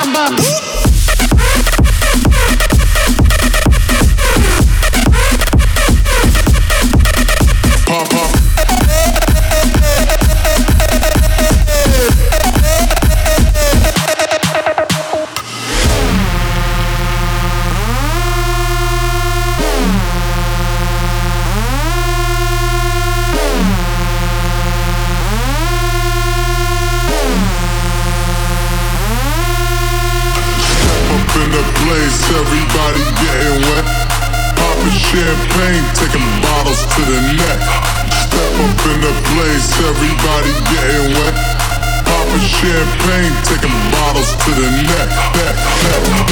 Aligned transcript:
Baba. 0.00 0.69
Champagne, 43.00 43.32
taking 43.44 43.76
bottles 43.90 44.30
to 44.44 44.50
the 44.50 44.70
neck. 44.84 45.08
Neck, 45.36 45.56
neck, 45.84 46.29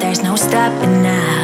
there's 0.00 0.22
no 0.22 0.36
stopping 0.36 1.02
now. 1.02 1.41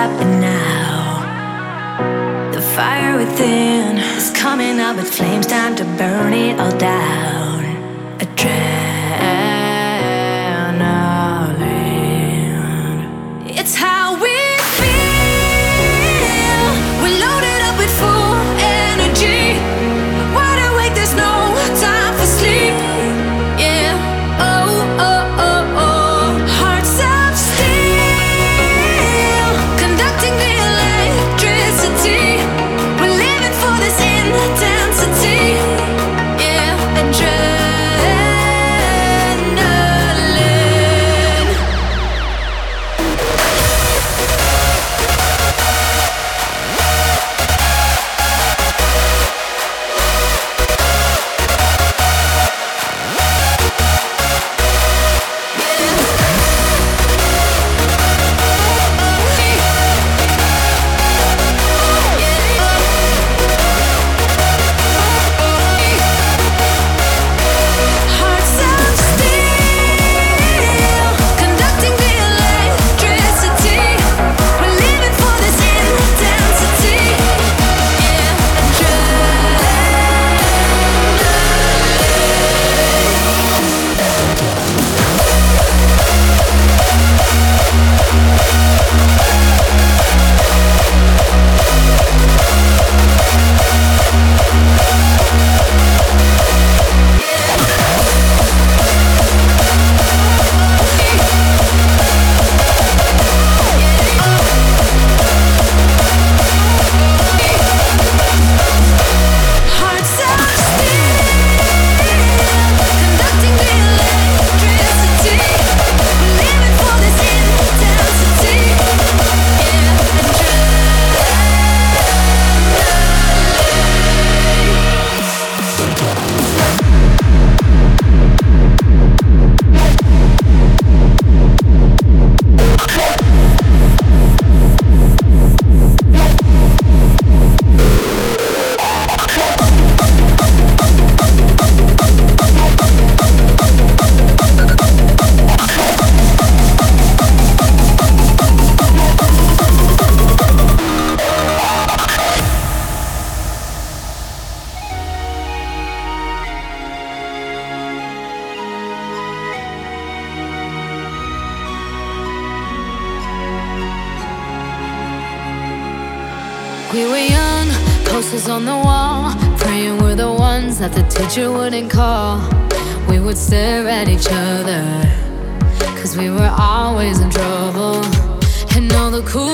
happening. 0.00 0.39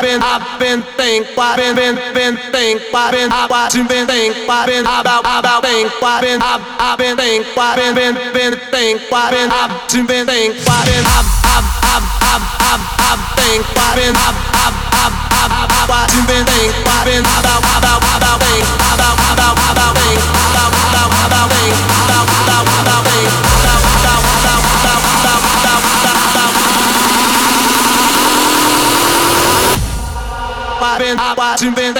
been 0.00 0.20
I've 0.22 0.58
been 0.58 0.82
think 0.96 1.36
what 1.36 1.56
been 1.56 1.76
been 1.76 1.96
been 2.14 2.36
think 2.52 2.80
what 2.92 3.12
been 3.12 3.28
I've 3.30 3.74
you 3.74 3.84
been 3.86 4.06
think 4.06 4.36
what 4.48 4.66
been 4.66 4.84
about 4.84 5.24
about 5.24 5.62
think 5.62 5.92
what 6.00 6.22
been 6.22 6.40
I've 6.40 6.64
I've 6.80 6.98
been 6.98 7.16
think 7.16 7.44
what 7.56 7.76
been 7.76 7.94
been 7.94 8.14
been 8.32 8.54
think 8.72 9.00
what 9.12 9.30
been 9.30 9.50
I've 9.50 9.72
you 9.92 10.06
been 10.06 10.26
think 10.26 10.56
what 10.64 10.84
been 10.88 11.04
I've 11.04 11.28
I've 11.44 11.66
I've 11.84 12.06
I've 12.32 12.44
I've 12.70 12.84
I've 13.08 13.22
think 13.36 13.62
what 13.76 13.92
been 13.96 14.14
I've 14.16 14.38
I've 14.56 14.76
I've 15.00 15.16
I've 15.36 15.54
I've 15.68 15.88
what 15.90 16.06
you 16.16 16.22
been 16.28 16.44
think 16.48 16.72
what 16.86 17.04
been 17.04 17.24
about 17.24 17.62
about 17.76 18.00
about 18.00 18.40
think 18.40 18.79
bate 31.68 31.99